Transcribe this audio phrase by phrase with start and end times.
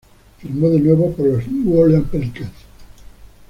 [0.39, 2.49] Firmó de nuevo por los New Orleans Pelicans.